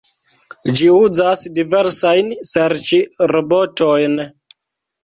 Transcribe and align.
Ĝi 0.79 0.87
uzas 0.99 1.43
diversajn 1.59 2.35
serĉrobotojn. 2.55 4.23